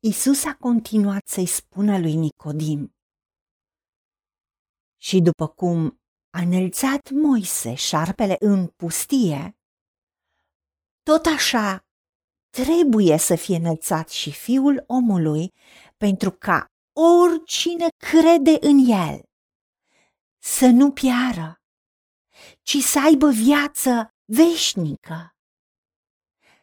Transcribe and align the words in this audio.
Isus 0.00 0.44
a 0.44 0.54
continuat 0.54 1.26
să-i 1.26 1.46
spună 1.46 1.98
lui 1.98 2.14
Nicodim. 2.14 2.94
Și 4.96 5.20
după 5.20 5.48
cum 5.48 6.00
a 6.30 6.40
înălțat 6.40 7.10
Moise 7.10 7.74
șarpele 7.74 8.36
în 8.38 8.66
pustie, 8.66 9.58
tot 11.02 11.26
așa 11.36 11.86
trebuie 12.50 13.16
să 13.18 13.34
fie 13.36 13.56
înălțat 13.56 14.08
și 14.08 14.32
fiul 14.32 14.84
omului 14.86 15.52
pentru 15.96 16.30
ca 16.30 16.66
oricine 16.92 17.88
crede 17.96 18.56
în 18.60 18.78
el 18.78 19.22
să 20.38 20.66
nu 20.66 20.92
piară, 20.92 21.60
ci 22.62 22.76
să 22.76 23.00
aibă 23.00 23.30
viață 23.30 24.14
veșnică. 24.24 25.36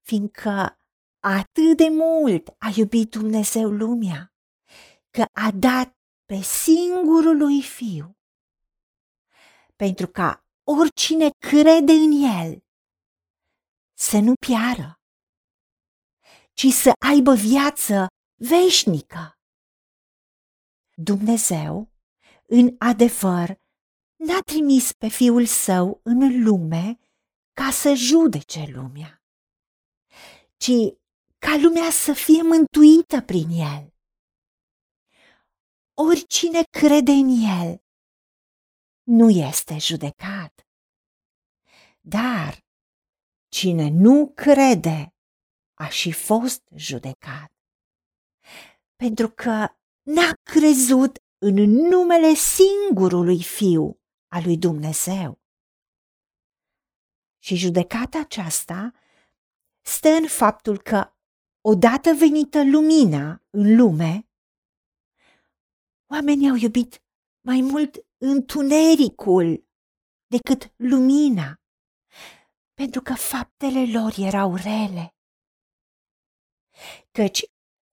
Fiindcă 0.00 0.78
atât 1.20 1.76
de 1.76 1.88
mult 1.88 2.54
a 2.58 2.68
iubit 2.76 3.10
Dumnezeu 3.10 3.70
lumea, 3.70 4.34
că 5.10 5.24
a 5.32 5.50
dat 5.50 5.96
pe 6.24 6.40
singurul 6.42 7.36
lui 7.36 7.62
Fiu, 7.62 8.16
pentru 9.76 10.06
ca 10.06 10.44
oricine 10.64 11.30
crede 11.38 11.92
în 11.92 12.10
El 12.10 12.64
să 13.98 14.18
nu 14.18 14.32
piară, 14.46 15.00
ci 16.52 16.66
să 16.66 16.92
aibă 17.06 17.34
viață 17.34 18.06
veșnică. 18.34 19.38
Dumnezeu, 20.94 21.92
în 22.46 22.74
adevăr, 22.78 23.48
n-a 24.16 24.40
trimis 24.40 24.92
pe 24.92 25.08
Fiul 25.08 25.46
Său 25.46 26.00
în 26.02 26.42
lume 26.42 26.98
ca 27.52 27.70
să 27.70 27.94
judece 27.94 28.66
lumea, 28.72 29.22
ci 30.56 30.70
ca 31.46 31.56
lumea 31.56 31.90
să 31.90 32.12
fie 32.12 32.42
mântuită 32.42 33.20
prin 33.26 33.48
el. 33.50 33.94
Oricine 35.94 36.62
crede 36.70 37.10
în 37.10 37.28
el 37.28 37.84
nu 39.02 39.30
este 39.30 39.78
judecat, 39.78 40.68
dar 42.00 42.64
cine 43.48 43.88
nu 43.88 44.32
crede 44.34 45.14
a 45.74 45.88
și 45.88 46.12
fost 46.12 46.62
judecat, 46.74 47.52
pentru 48.96 49.28
că 49.28 49.68
n-a 50.02 50.32
crezut 50.42 51.18
în 51.38 51.54
numele 51.90 52.34
singurului 52.34 53.42
Fiu 53.42 54.00
al 54.28 54.42
lui 54.42 54.58
Dumnezeu. 54.58 55.40
Și 57.38 57.56
judecata 57.56 58.18
aceasta 58.18 58.92
stă 59.80 60.08
în 60.08 60.28
faptul 60.28 60.82
că 60.82 61.10
odată 61.68 62.10
venită 62.18 62.64
lumina 62.64 63.42
în 63.50 63.76
lume, 63.76 64.28
oamenii 66.10 66.48
au 66.48 66.56
iubit 66.56 67.02
mai 67.40 67.60
mult 67.60 68.06
întunericul 68.16 69.68
decât 70.26 70.72
lumina, 70.76 71.60
pentru 72.74 73.00
că 73.00 73.14
faptele 73.14 73.98
lor 73.98 74.14
erau 74.18 74.54
rele. 74.54 75.14
Căci 77.10 77.40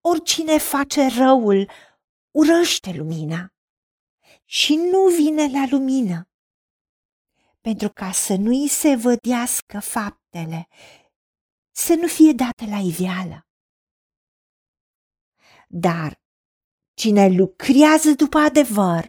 oricine 0.00 0.58
face 0.58 1.06
răul 1.06 1.70
urăște 2.30 2.92
lumina 2.92 3.54
și 4.44 4.74
nu 4.74 5.06
vine 5.16 5.46
la 5.58 5.66
lumină, 5.70 6.30
pentru 7.60 7.88
ca 7.88 8.12
să 8.12 8.34
nu 8.34 8.50
îi 8.50 8.68
se 8.68 8.94
vădească 8.94 9.80
faptele, 9.80 10.68
să 11.70 11.94
nu 11.94 12.06
fie 12.06 12.32
date 12.32 12.64
la 12.66 12.78
iveală. 12.78 13.46
Dar 15.74 16.20
cine 16.94 17.28
lucrează 17.36 18.10
după 18.10 18.38
adevăr, 18.38 19.08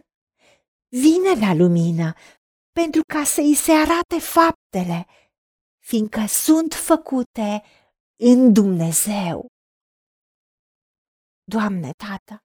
vine 0.88 1.46
la 1.46 1.54
lumină 1.54 2.12
pentru 2.72 3.02
ca 3.06 3.24
să 3.24 3.40
îi 3.40 3.54
se 3.54 3.72
arate 3.72 4.18
faptele, 4.18 5.06
fiindcă 5.78 6.26
sunt 6.26 6.72
făcute 6.72 7.62
în 8.16 8.52
Dumnezeu. 8.52 9.46
Doamne, 11.44 11.90
Tată, 11.92 12.44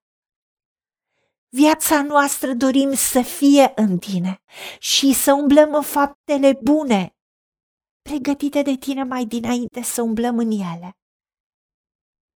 viața 1.49 2.03
noastră 2.03 2.53
dorim 2.53 2.93
să 2.93 3.21
fie 3.21 3.71
în 3.75 3.97
Tine 3.97 4.41
și 4.79 5.13
să 5.13 5.33
umblăm 5.33 5.73
în 5.73 5.83
faptele 5.83 6.59
bune, 6.63 7.15
pregătite 8.01 8.61
de 8.61 8.75
Tine 8.75 9.03
mai 9.03 9.25
dinainte 9.25 9.81
să 9.81 10.01
umblăm 10.01 10.37
în 10.37 10.51
ele 10.51 10.98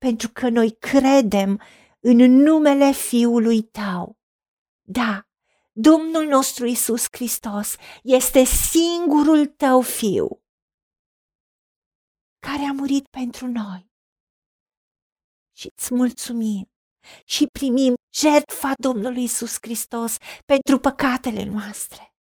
pentru 0.04 0.30
că 0.32 0.50
noi 0.50 0.78
credem 0.78 1.62
în 2.00 2.18
numele 2.18 2.92
Fiului 2.92 3.62
Tău. 3.62 4.18
Da, 4.82 5.28
Domnul 5.72 6.26
nostru 6.26 6.66
Isus 6.66 7.06
Hristos 7.12 7.76
este 8.04 8.44
singurul 8.44 9.46
Tău 9.46 9.82
Fiu 9.82 10.44
care 12.40 12.64
a 12.64 12.72
murit 12.72 13.08
pentru 13.08 13.48
noi. 13.48 13.92
Și 15.58 15.72
îți 15.76 15.94
mulțumim 15.94 16.72
și 17.26 17.48
primim 17.60 17.94
jertfa 18.14 18.72
Domnului 18.78 19.24
Isus 19.24 19.58
Hristos 19.62 20.18
pentru 20.46 20.80
păcatele 20.80 21.44
noastre 21.44 22.13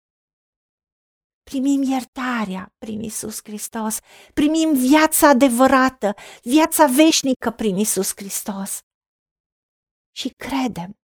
primim 1.43 1.81
iertarea 1.81 2.73
prin 2.77 3.01
Isus 3.01 3.39
Hristos, 3.43 3.99
primim 4.33 4.73
viața 4.73 5.27
adevărată, 5.27 6.13
viața 6.41 6.85
veșnică 6.85 7.51
prin 7.51 7.77
Isus 7.77 8.11
Hristos. 8.15 8.79
Și 10.15 10.29
credem 10.29 10.97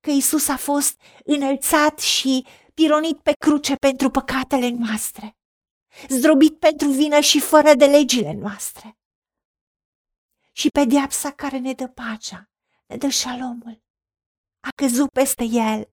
că 0.00 0.10
Isus 0.10 0.48
a 0.48 0.56
fost 0.56 1.00
înălțat 1.24 1.98
și 1.98 2.46
pironit 2.74 3.20
pe 3.22 3.32
cruce 3.32 3.74
pentru 3.74 4.10
păcatele 4.10 4.68
noastre, 4.68 5.36
zdrobit 6.08 6.58
pentru 6.58 6.88
vină 6.88 7.20
și 7.20 7.40
fără 7.40 7.74
de 7.74 7.86
legile 7.86 8.32
noastre. 8.32 8.98
Și 10.52 10.68
pedeapsa 10.68 11.32
care 11.32 11.58
ne 11.58 11.72
dă 11.72 11.88
pacea, 11.88 12.50
ne 12.86 12.96
dă 12.96 13.08
șalomul, 13.08 13.82
a 14.60 14.68
căzut 14.82 15.10
peste 15.10 15.44
el. 15.44 15.90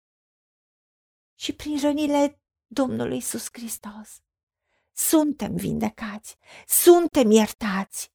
Și 1.39 1.53
prin 1.53 1.79
rănile 1.79 2.42
Domnului 2.73 3.15
Iisus 3.15 3.47
Hristos. 3.51 4.21
Suntem 4.91 5.55
vindecați, 5.55 6.37
suntem 6.65 7.31
iertați, 7.31 8.11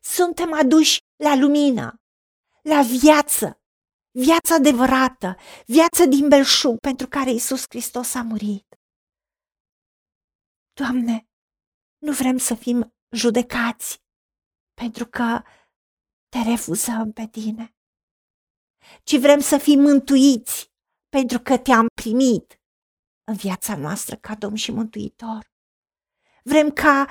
suntem 0.00 0.52
aduși 0.52 0.98
la 1.16 1.34
lumină, 1.34 2.00
la 2.62 2.82
viață, 2.82 3.60
viața 4.10 4.54
adevărată, 4.54 5.36
viața 5.66 6.04
din 6.04 6.28
belșug 6.28 6.78
pentru 6.78 7.08
care 7.08 7.30
Iisus 7.30 7.64
Hristos 7.68 8.14
a 8.14 8.22
murit. 8.22 8.78
Doamne, 10.72 11.28
nu 11.98 12.12
vrem 12.12 12.36
să 12.36 12.54
fim 12.54 12.94
judecați 13.10 14.02
pentru 14.74 15.06
că 15.06 15.42
te 16.28 16.42
refuzăm 16.42 17.12
pe 17.12 17.26
tine, 17.26 17.74
ci 19.02 19.18
vrem 19.18 19.40
să 19.40 19.58
fim 19.58 19.80
mântuiți 19.80 20.72
pentru 21.08 21.38
că 21.38 21.58
te-am 21.58 21.86
primit 22.02 22.57
în 23.28 23.34
viața 23.34 23.76
noastră 23.76 24.16
ca 24.16 24.34
Domn 24.34 24.56
și 24.56 24.72
Mântuitor. 24.72 25.50
Vrem 26.42 26.70
ca 26.70 27.06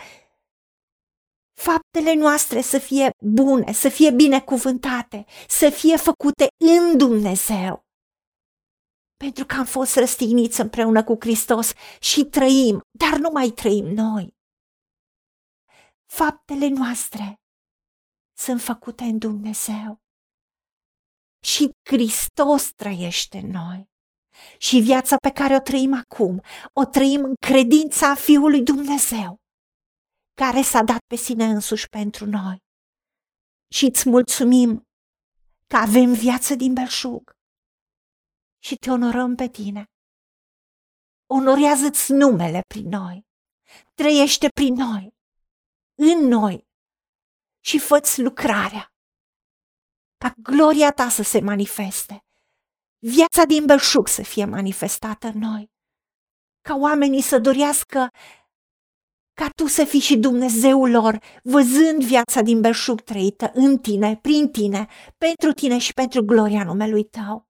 faptele 1.53 2.13
noastre 2.13 2.61
să 2.61 2.77
fie 2.79 3.09
bune, 3.19 3.71
să 3.71 3.89
fie 3.89 4.11
binecuvântate, 4.11 5.25
să 5.47 5.69
fie 5.69 5.97
făcute 5.97 6.47
în 6.57 6.97
Dumnezeu. 6.97 7.85
Pentru 9.15 9.45
că 9.45 9.55
am 9.55 9.65
fost 9.65 9.95
răstigniți 9.95 10.61
împreună 10.61 11.03
cu 11.03 11.15
Hristos 11.19 11.71
și 11.99 12.23
trăim, 12.23 12.81
dar 12.91 13.19
nu 13.19 13.29
mai 13.29 13.49
trăim 13.49 13.85
noi. 13.85 14.35
Faptele 16.05 16.67
noastre 16.67 17.35
sunt 18.37 18.61
făcute 18.61 19.03
în 19.03 19.17
Dumnezeu 19.17 20.01
și 21.43 21.69
Hristos 21.89 22.71
trăiește 22.75 23.37
în 23.37 23.49
noi. 23.49 23.89
Și 24.57 24.79
viața 24.79 25.15
pe 25.15 25.31
care 25.31 25.55
o 25.55 25.59
trăim 25.59 25.93
acum, 25.93 26.41
o 26.73 26.85
trăim 26.85 27.23
în 27.23 27.33
credința 27.35 28.15
Fiului 28.15 28.63
Dumnezeu, 28.63 29.37
care 30.33 30.61
s-a 30.61 30.83
dat 30.83 30.99
pe 31.07 31.15
sine 31.15 31.45
însuși 31.45 31.87
pentru 31.87 32.25
noi. 32.25 32.57
Și 33.73 33.85
îți 33.85 34.09
mulțumim 34.09 34.81
că 35.67 35.75
avem 35.75 36.13
viață 36.13 36.55
din 36.55 36.73
belșug. 36.73 37.31
Și 38.63 38.75
te 38.75 38.89
onorăm 38.89 39.35
pe 39.35 39.47
tine. 39.47 39.85
Onorează-ți 41.29 42.11
numele 42.11 42.61
prin 42.67 42.87
noi, 42.87 43.25
trăiește 43.93 44.47
prin 44.49 44.73
noi, 44.73 45.09
în 45.95 46.27
noi. 46.27 46.65
Și 47.63 47.79
fă 47.79 47.99
lucrarea. 48.15 48.91
Ca 50.17 50.33
gloria 50.37 50.91
ta 50.91 51.09
să 51.09 51.23
se 51.23 51.39
manifeste 51.39 52.26
viața 52.99 53.43
din 53.47 53.65
belșug 53.65 54.07
să 54.07 54.21
fie 54.21 54.45
manifestată 54.45 55.27
în 55.27 55.39
noi, 55.39 55.71
ca 56.61 56.75
oamenii 56.75 57.21
să 57.21 57.39
dorească 57.39 58.09
ca 59.33 59.49
tu 59.55 59.65
să 59.67 59.83
fii 59.83 59.99
și 59.99 60.17
Dumnezeul 60.17 60.89
lor, 60.89 61.19
văzând 61.43 62.03
viața 62.03 62.41
din 62.41 62.61
belșug 62.61 63.01
trăită 63.01 63.51
în 63.53 63.77
tine, 63.77 64.17
prin 64.17 64.51
tine, 64.51 64.87
pentru 65.17 65.51
tine 65.51 65.77
și 65.77 65.93
pentru 65.93 66.25
gloria 66.25 66.63
numelui 66.63 67.03
tău. 67.03 67.47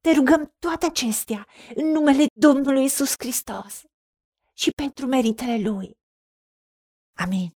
Te 0.00 0.12
rugăm 0.12 0.54
toate 0.58 0.86
acestea 0.86 1.46
în 1.74 1.86
numele 1.86 2.26
Domnului 2.34 2.84
Isus 2.84 3.12
Hristos 3.18 3.82
și 4.52 4.70
pentru 4.70 5.06
meritele 5.06 5.68
Lui. 5.68 5.96
Amin. 7.18 7.50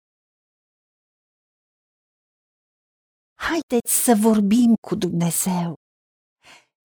Haideți 3.34 4.04
să 4.04 4.14
vorbim 4.20 4.74
cu 4.88 4.94
Dumnezeu, 4.94 5.74